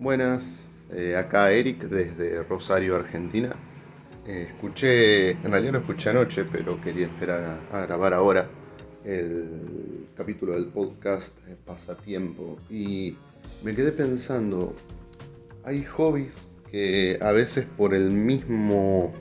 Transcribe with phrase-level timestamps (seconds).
[0.00, 3.50] Buenas, eh, acá Eric desde Rosario, Argentina.
[4.28, 8.48] Eh, escuché, en realidad lo escuché anoche, pero quería esperar a, grabar ahora
[9.04, 13.16] el capítulo del podcast eh, Pasatiempo y
[13.64, 14.72] me quedé pensando,
[15.64, 19.12] hay hobbies que a veces por el mismo,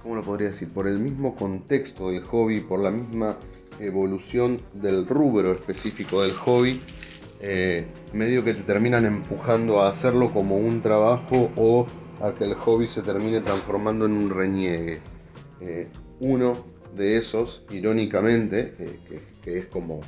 [0.00, 0.68] ¿cómo lo podría decir?
[0.68, 3.36] Por el mismo contexto del hobby, por la misma
[3.80, 6.80] evolución del rubro específico del hobby,
[7.40, 11.86] eh, medio que te terminan empujando a hacerlo como un trabajo o
[12.20, 14.98] a que el hobby se termine transformando en un reniegue.
[15.60, 15.88] Eh,
[16.20, 16.64] uno
[16.96, 20.00] de esos, irónicamente, eh, que, es como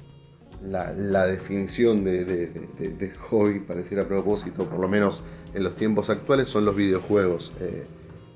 [0.61, 0.93] la,
[1.27, 5.23] definición de, hobby, pareciera a propósito, por lo menos
[5.55, 7.53] en los tiempos actuales, son los videojuegos.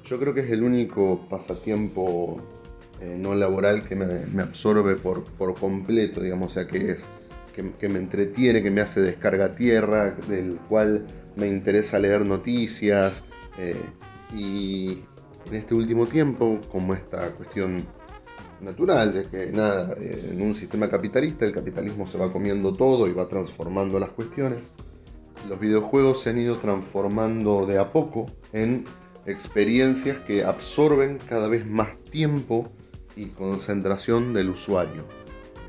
[0.04, 2.40] yo creo que es el único pasatiempo
[3.18, 7.08] no laboral que me, absorbe por, por completo, digamos, o sea que es
[7.54, 13.24] que, me entretiene, que me hace descarga tierra, del cual me interesa leer noticias.
[13.58, 13.80] Eh,
[14.34, 15.00] y
[15.46, 17.86] en este último tiempo, como esta cuestión
[18.60, 23.06] natural de que nada, eh, en un sistema capitalista el capitalismo se va comiendo todo
[23.06, 24.72] y va transformando las cuestiones,
[25.48, 28.84] los videojuegos se han ido transformando de a poco en
[29.26, 32.72] experiencias que absorben cada vez más tiempo
[33.16, 35.04] y concentración del usuario.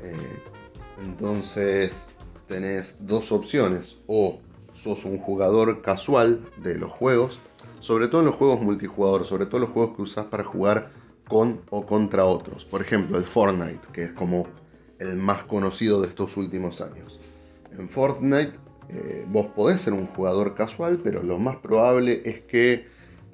[0.02, 0.55] Eh,
[1.02, 2.08] entonces
[2.46, 4.40] tenés dos opciones, o
[4.74, 7.38] sos un jugador casual de los juegos,
[7.80, 10.90] sobre todo en los juegos multijugador, sobre todo los juegos que usás para jugar
[11.28, 12.64] con o contra otros.
[12.64, 14.46] Por ejemplo, el Fortnite, que es como
[14.98, 17.20] el más conocido de estos últimos años.
[17.76, 18.52] En Fortnite
[18.88, 22.86] eh, vos podés ser un jugador casual, pero lo más probable es que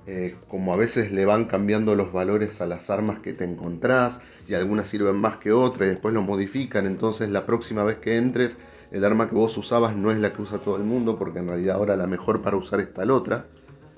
[0.06, 4.20] eh, como a veces le van cambiando los valores a las armas que te encontrás
[4.48, 8.16] y algunas sirven más que otras y después lo modifican, entonces la próxima vez que
[8.16, 8.58] entres
[8.90, 11.46] el arma que vos usabas no es la que usa todo el mundo porque en
[11.46, 13.46] realidad ahora la mejor para usar es tal otra.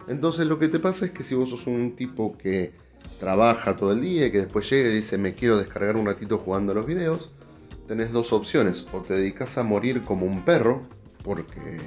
[0.06, 2.72] Entonces lo que te pasa es que si vos sos un tipo que
[3.18, 6.38] trabaja todo el día y que después llega y dice me quiero descargar un ratito
[6.38, 7.30] jugando a los videos,
[7.88, 10.82] tenés dos opciones, o te dedicas a morir como un perro
[11.22, 11.78] porque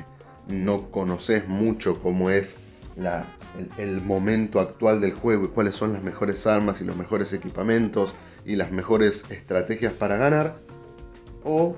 [0.47, 2.57] no conoces mucho cómo es
[3.77, 8.15] el, momento actual del juego y cuáles son las mejores armas y los mejores equipamientos
[8.45, 10.57] y las mejores estrategias para ganar.
[11.43, 11.75] O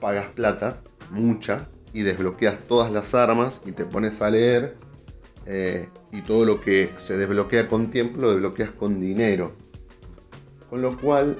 [0.00, 0.80] pagas plata,
[1.10, 4.76] mucha, y desbloqueas todas las armas y te pones a leer.
[5.46, 9.52] Eh, y todo lo que se desbloquea con tiempo lo desbloqueas con dinero.
[10.68, 11.36] Con lo cual,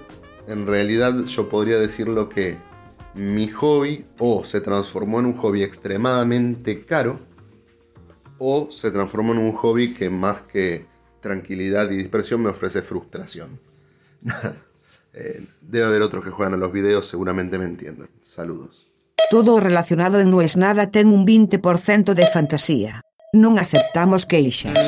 [0.47, 2.57] en realidad yo podría decirlo que
[3.15, 7.28] mi hobby o se transformó en un hobby extremadamente caro
[8.39, 10.87] o se transforma en un hobby que más que
[11.21, 13.61] tranquilidad y dispersión me ofrece frustración.
[15.15, 18.09] Eh, debe haber otros que juegan a los videos, seguramente me entiendan.
[18.23, 18.87] Saludos.
[19.31, 23.03] Todo relacionado en No es nada ten un 20% de fantasía.
[23.33, 24.79] Non aceptamos queixas.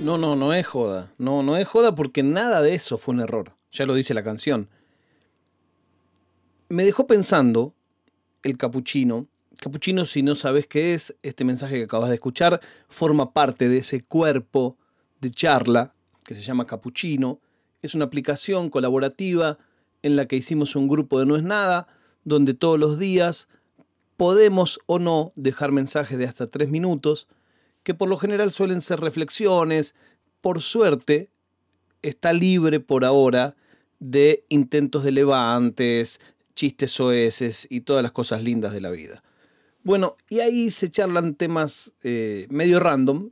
[0.00, 1.12] No, no, no es joda.
[1.18, 3.58] No, no es joda porque nada de eso fue un error.
[3.70, 4.70] Ya lo dice la canción
[6.72, 7.74] me dejó pensando
[8.42, 9.28] el capuchino.
[9.58, 13.76] Capuchino, si no sabes qué es, este mensaje que acabas de escuchar forma parte de
[13.76, 14.78] ese cuerpo
[15.20, 15.92] de charla
[16.24, 17.40] que se llama Capuchino.
[17.82, 19.58] Es una aplicación colaborativa
[20.00, 21.88] en la que hicimos un grupo de No es nada,
[22.24, 23.48] donde todos los días
[24.16, 27.28] podemos o no dejar mensajes de hasta tres minutos,
[27.82, 29.94] que por lo general suelen ser reflexiones.
[30.40, 31.28] Por suerte,
[32.00, 33.56] está libre por ahora
[34.00, 36.18] de intentos de levantes,
[36.54, 39.22] chistes oeses y todas las cosas lindas de la vida.
[39.84, 43.30] Bueno, y ahí se charlan temas eh, medio random.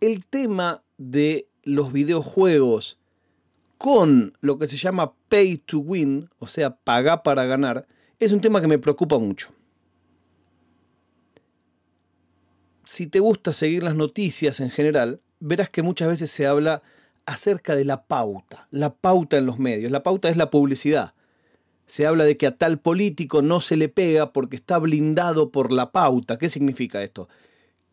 [0.00, 2.98] El tema de los videojuegos
[3.78, 7.86] con lo que se llama pay to win, o sea, pagar para ganar,
[8.18, 9.52] es un tema que me preocupa mucho.
[12.84, 16.82] Si te gusta seguir las noticias en general, verás que muchas veces se habla
[17.24, 19.92] acerca de la pauta, la pauta en los medios.
[19.92, 21.14] La pauta es la publicidad
[21.90, 25.72] se habla de que a tal político no se le pega porque está blindado por
[25.72, 26.38] la pauta.
[26.38, 27.28] ¿Qué significa esto?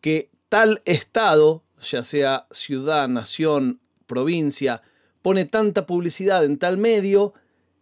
[0.00, 4.82] Que tal Estado, ya sea ciudad, nación, provincia,
[5.20, 7.34] pone tanta publicidad en tal medio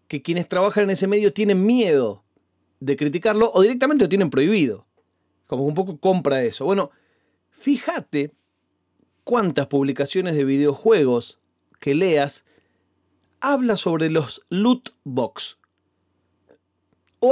[0.09, 2.25] que quienes trabajan en ese medio tienen miedo
[2.81, 4.87] de criticarlo o directamente lo tienen prohibido.
[5.47, 6.65] Como un poco compra eso.
[6.65, 6.93] Bueno,
[7.51, 8.33] fíjate
[9.23, 11.41] cuántas publicaciones de videojuegos
[11.79, 12.47] que leas
[13.41, 15.59] habla sobre los loot box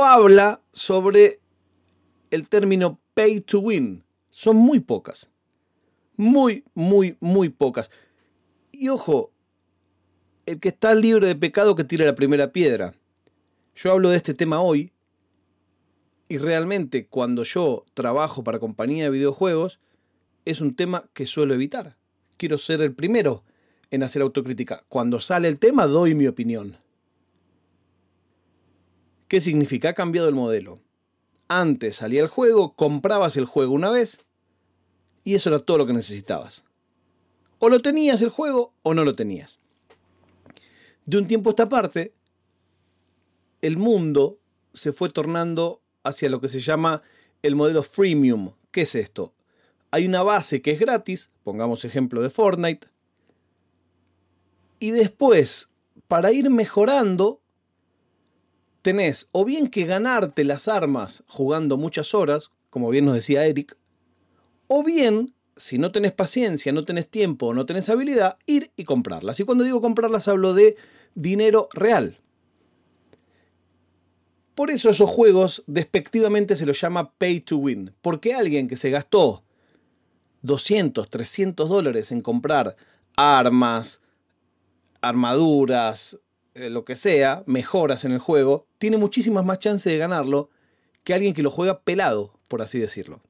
[0.02, 1.41] habla sobre
[2.31, 4.02] el término pay to win.
[4.31, 5.31] Son muy pocas.
[6.17, 7.91] Muy, muy, muy pocas.
[8.73, 9.31] Y ojo,
[10.46, 12.94] el que está libre de pecado que tire la primera piedra.
[13.76, 14.93] Yo hablo de este tema hoy
[16.29, 19.81] y realmente cuando yo trabajo para compañía de videojuegos
[20.44, 21.97] es un tema que suelo evitar.
[22.37, 23.44] Quiero ser el primero
[23.90, 24.85] en hacer autocrítica.
[24.88, 26.76] Cuando sale el tema doy mi opinión.
[29.35, 29.89] ¿Qué significa?
[29.89, 30.79] Ha cambiado el modelo.
[31.49, 34.21] Antes salía el juego, comprabas el juego una vez
[35.25, 36.63] y eso era todo lo que necesitabas.
[37.59, 39.59] O lo tenías el juego o no lo tenías.
[41.05, 42.15] De un tiempo a esta parte,
[43.61, 44.39] el mundo
[44.73, 47.03] se fue tornando hacia lo que se llama
[47.43, 48.53] el modelo freemium.
[48.71, 49.35] ¿Qué es esto?
[49.91, 52.87] Hay una base que es gratis, pongamos ejemplo de Fortnite,
[54.79, 55.71] y después,
[56.07, 57.41] para ir mejorando,
[58.85, 63.77] tenés o bien que ganarte las armas jugando muchas horas, como bien nos decía Eric,
[64.69, 69.41] o bien, si no tenés paciencia, no tenés tiempo no tenés habilidad, ir y comprarlas.
[69.41, 70.77] Y cuando digo comprarlas hablo de
[71.15, 72.19] dinero real.
[74.55, 78.91] Por eso esos juegos despectivamente se los llama pay to win, porque alguien que se
[78.91, 79.45] gastó
[80.43, 82.77] 200, 300 dólares en comprar
[83.17, 84.03] armas,
[85.01, 86.19] armaduras,
[86.55, 90.51] lo que sea, mejoras en el juego, tiene muchísimas más chances de ganarlo
[91.03, 93.21] que alguien que lo juega pelado, por así decirlo.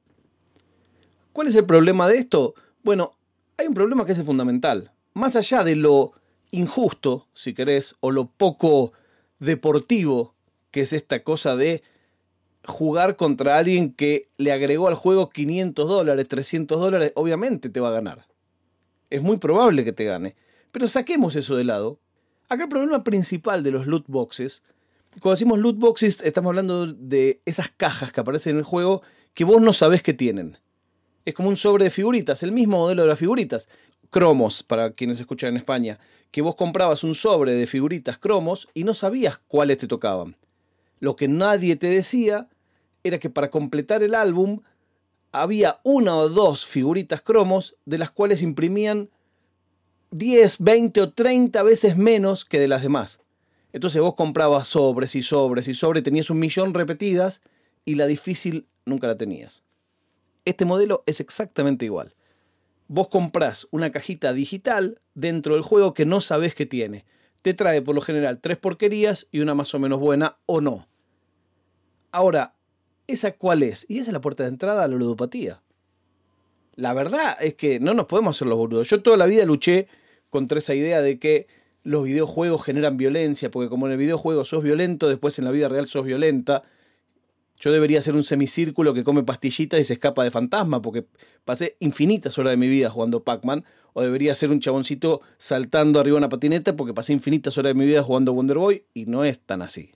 [1.33, 2.55] ¿Cuál es el problema de esto?
[2.83, 3.17] Bueno,
[3.57, 4.91] hay un problema que es fundamental.
[5.13, 6.13] Más allá de lo
[6.51, 8.93] injusto, si querés, o lo poco
[9.39, 10.35] deportivo
[10.71, 11.83] que es esta cosa de
[12.65, 17.89] jugar contra alguien que le agregó al juego 500 dólares, 300 dólares, obviamente te va
[17.89, 18.27] a ganar.
[19.09, 20.35] Es muy probable que te gane.
[20.71, 21.99] Pero saquemos eso de lado.
[22.47, 24.61] Acá el problema principal de los loot boxes,
[25.19, 29.01] cuando decimos loot boxes estamos hablando de esas cajas que aparecen en el juego
[29.33, 30.59] que vos no sabés que tienen.
[31.25, 33.67] Es como un sobre de figuritas, el mismo modelo de las figuritas.
[34.11, 35.99] Cromos, para quienes escuchan en España,
[36.29, 40.35] que vos comprabas un sobre de figuritas cromos y no sabías cuáles te tocaban.
[40.99, 42.47] Lo que nadie te decía
[43.03, 44.61] era que para completar el álbum
[45.31, 49.09] había una o dos figuritas cromos de las cuales imprimían
[50.11, 53.21] 10, 20 o 30 veces menos que de las demás.
[53.73, 57.41] Entonces vos comprabas sobres y sobres y sobres, tenías un millón repetidas
[57.83, 59.63] y la difícil nunca la tenías.
[60.45, 62.13] Este modelo es exactamente igual.
[62.87, 67.05] Vos comprás una cajita digital dentro del juego que no sabés que tiene.
[67.41, 70.87] Te trae por lo general tres porquerías y una más o menos buena o no.
[72.11, 72.55] Ahora,
[73.07, 73.85] ¿esa cuál es?
[73.89, 75.61] Y esa es la puerta de entrada a la ludopatía.
[76.75, 78.89] La verdad es que no nos podemos hacer los boludos.
[78.89, 79.87] Yo toda la vida luché
[80.29, 81.47] contra esa idea de que
[81.83, 85.69] los videojuegos generan violencia, porque como en el videojuego sos violento, después en la vida
[85.69, 86.63] real sos violenta.
[87.57, 91.05] Yo debería ser un semicírculo que come pastillitas y se escapa de fantasma, porque
[91.45, 93.63] pasé infinitas horas de mi vida jugando Pac-Man,
[93.93, 97.85] o debería ser un chaboncito saltando arriba una patineta, porque pasé infinitas horas de mi
[97.85, 99.91] vida jugando Wonder Boy, y no es tan así.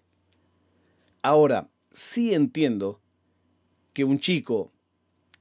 [1.21, 3.01] Ahora, sí entiendo
[3.91, 4.71] que un chico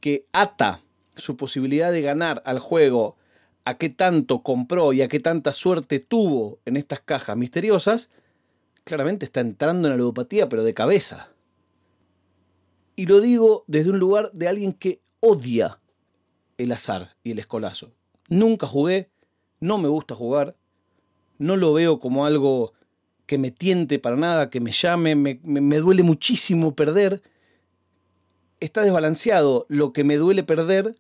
[0.01, 0.83] que ata
[1.19, 3.17] su posibilidad de ganar al juego
[3.65, 8.11] a qué tanto compró y a qué tanta suerte tuvo en estas cajas misteriosas,
[8.85, 11.31] claramente está entrando en la ludopatía, pero de cabeza.
[12.97, 15.81] Y lo digo desde un lugar de alguien que odia
[16.57, 17.93] el azar y el escolazo.
[18.29, 19.11] Nunca jugué,
[19.61, 20.57] no me gusta jugar,
[21.39, 22.73] no lo veo como algo
[23.27, 27.23] que me tiente para nada, que me llame, me, duele muchísimo perder.
[28.61, 30.97] Está desbalanceado lo que me duele perder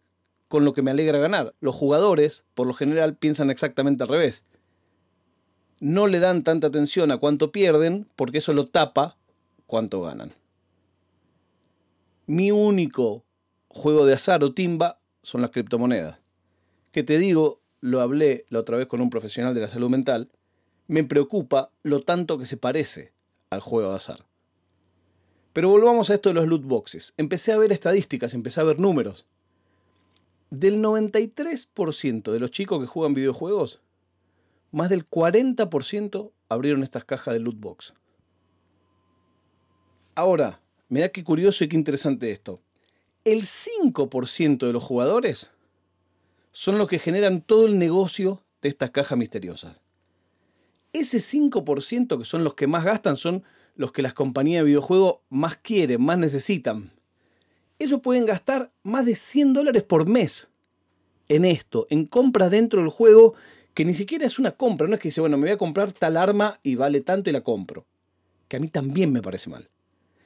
[0.48, 1.54] con lo que me alegra ganar.
[1.60, 4.44] Los jugadores, por lo general, piensan exactamente al revés.
[5.78, 9.16] No le dan tanta atención a cuánto pierden porque eso lo tapa
[9.66, 10.32] cuánto ganan.
[12.26, 13.24] Mi único
[13.68, 16.18] juego de azar o timba son las criptomonedas.
[16.90, 20.30] Que te digo, lo hablé la otra vez con un profesional de la salud mental,
[20.88, 23.12] me preocupa lo tanto que se parece
[23.50, 24.26] al juego de azar.
[25.52, 27.12] Pero volvamos a esto de los loot boxes.
[27.16, 29.26] Empecé a ver estadísticas, empecé a ver números
[30.50, 33.80] del 93% de los chicos que juegan videojuegos,
[34.70, 37.94] más del 40% abrieron estas cajas de loot box.
[40.14, 42.60] Ahora, mirá qué curioso y qué interesante esto.
[43.24, 45.50] El 5% de los jugadores
[46.52, 49.80] son los que generan todo el negocio de estas cajas misteriosas.
[50.92, 53.44] Ese 5% que son los que más gastan son
[53.76, 56.97] los que las compañías de videojuegos más quieren, más necesitan
[57.78, 60.50] ellos pueden gastar más de 100 dólares por mes
[61.28, 63.34] en esto, en compras dentro del juego,
[63.74, 65.92] que ni siquiera es una compra, no es que dice, bueno, me voy a comprar
[65.92, 67.86] tal arma y vale tanto y la compro.
[68.48, 69.68] Que a mí también me parece mal.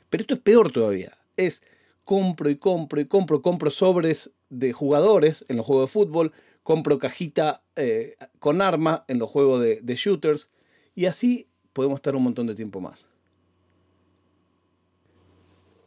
[0.08, 1.18] Pero esto es peor todavía.
[1.36, 1.62] Es
[2.04, 6.32] compro y compro y compro, compro sobres de jugadores en los juegos de fútbol,
[6.62, 10.50] compro cajita eh, con arma en los juegos de, de shooters
[10.94, 13.08] y así podemos estar un montón de tiempo más.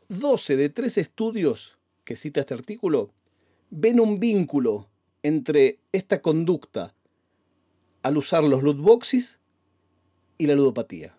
[0.10, 3.12] 12 de 3 estudios que cita este artículo
[3.70, 4.90] ven un vínculo
[5.24, 6.94] entre esta conducta
[8.04, 9.40] al usar los loot boxes
[10.38, 11.18] y la ludopatía.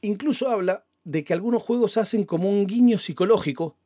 [0.00, 3.76] Incluso habla de que algunos juegos hacen como un guiño psicológico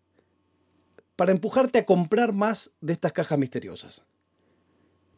[1.17, 4.05] para empujarte a comprar más de estas cajas misteriosas.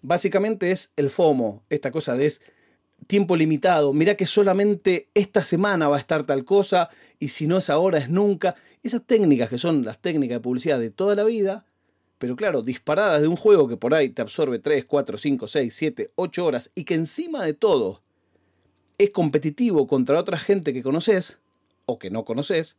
[0.02, 2.40] Básicamente es el FOMO, esta cosa de es
[3.06, 6.88] tiempo limitado, mira que solamente esta semana va a estar tal cosa
[7.18, 8.54] y si no es ahora es nunca.
[8.82, 11.66] Esas técnicas que son las técnicas de publicidad de toda la vida,
[12.18, 15.74] pero claro, disparadas de un juego que por ahí te absorbe 3, 4, 5, 6,
[15.74, 18.02] 7, 8 horas y que encima de todo
[18.98, 21.38] es competitivo contra otra gente que conoces
[21.86, 22.76] o que no conoces,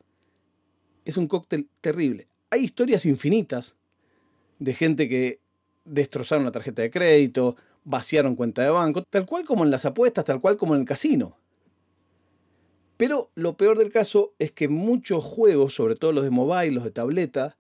[1.06, 2.28] es un cóctel terrible.
[2.51, 3.75] Hay historias infinitas
[4.60, 5.40] de gente que
[5.86, 10.26] destrozaron la tarjeta de crédito, vaciaron cuenta de banco, tal cual como en las apuestas,
[10.26, 11.38] tal cual como en el casino.
[12.98, 16.84] Pero lo peor del caso es que muchos juegos, sobre todo los de mobile, los
[16.84, 17.58] de tableta,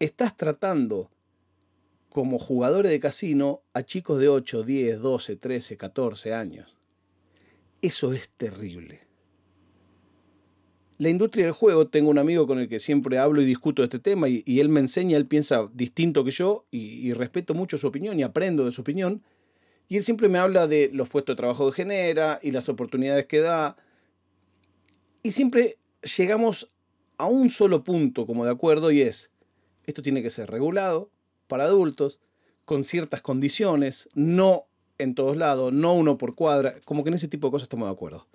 [0.00, 1.10] estás tratando
[2.08, 6.76] como jugadores de casino a chicos de 8, 10, 12, 13, 14 años.
[7.82, 9.03] Eso es terrible.
[11.04, 13.98] La industria del juego, tengo un amigo con el que siempre hablo y discuto este
[13.98, 17.86] tema y, él me enseña, él piensa distinto que yo y, y, respeto mucho su
[17.86, 19.22] opinión y aprendo de su opinión.
[19.86, 23.26] Y él siempre me habla de los puestos de trabajo que genera y las oportunidades
[23.26, 23.76] que da.
[25.22, 25.76] Y siempre
[26.16, 26.70] llegamos
[27.18, 29.28] a un solo punto como de acuerdo y es,
[29.84, 31.10] esto tiene que ser regulado
[31.48, 32.18] para adultos,
[32.64, 34.64] con ciertas condiciones, no
[34.96, 37.88] en todos lados, no uno por cuadra, como que en ese tipo de cosas estamos
[37.88, 38.26] de acuerdo.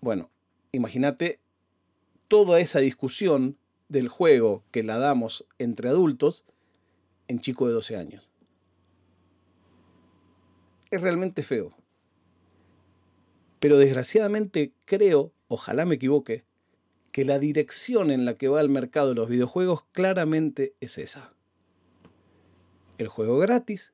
[0.00, 0.30] Bueno,
[0.72, 1.38] imagínate
[2.28, 3.56] toda esa discusión
[3.88, 6.44] del juego que la damos entre adultos
[7.28, 8.28] en chico de 12 años.
[10.90, 11.74] Es realmente feo.
[13.60, 16.44] Pero desgraciadamente creo, ojalá me equivoque,
[17.12, 21.32] que la dirección en la que va el mercado de los videojuegos claramente es esa.
[22.98, 23.92] El juego gratis.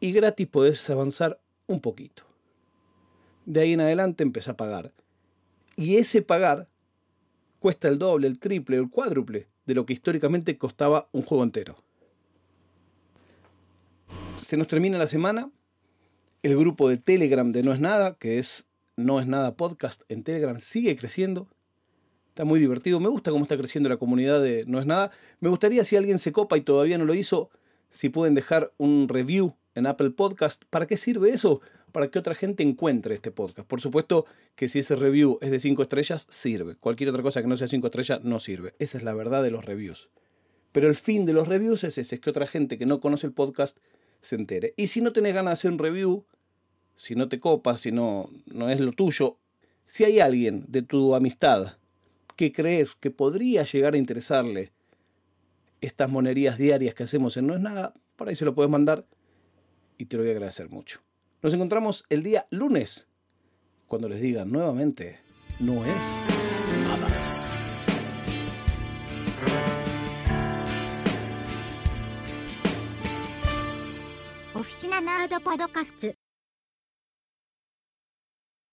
[0.00, 2.24] Y gratis podés avanzar un poquito.
[3.46, 4.92] De ahí en adelante empezás a pagar.
[5.80, 6.68] Y ese pagar
[7.58, 11.74] cuesta el doble, el triple el cuádruple de lo que históricamente costaba un juego entero.
[14.36, 15.50] Se nos termina la semana.
[16.42, 20.22] El grupo de Telegram de No es Nada, que es No es Nada Podcast en
[20.22, 21.48] Telegram, sigue creciendo.
[22.28, 23.00] Está muy divertido.
[23.00, 25.10] Me gusta cómo está creciendo la comunidad de No es Nada.
[25.40, 27.48] Me gustaría si alguien se copa y todavía no lo hizo,
[27.88, 30.62] si pueden dejar un review en Apple Podcast.
[30.68, 31.62] ¿Para qué sirve eso?
[31.92, 33.66] Para que otra gente encuentre este podcast.
[33.66, 36.76] Por supuesto que si ese review es de 5 estrellas, sirve.
[36.76, 38.74] Cualquier otra cosa que no sea 5 estrellas no sirve.
[38.78, 40.08] Esa es la verdad de los reviews.
[40.72, 43.26] Pero el fin de los reviews es ese, es que otra gente que no conoce
[43.26, 43.78] el podcast
[44.20, 44.74] se entere.
[44.76, 46.24] Y si no tenés ganas de hacer un review,
[46.96, 49.38] si no te copas, si no, no es lo tuyo,
[49.86, 51.78] si hay alguien de tu amistad
[52.36, 54.72] que crees que podría llegar a interesarle
[55.80, 59.04] estas monerías diarias que hacemos en No es Nada, por ahí se lo puedes mandar
[59.98, 61.00] y te lo voy a agradecer mucho.
[61.42, 63.06] Nos encontramos el día lunes,
[63.88, 65.20] cuando les diga nuevamente,
[65.58, 66.20] no es
[66.82, 67.08] nada.
[74.52, 75.00] Oficina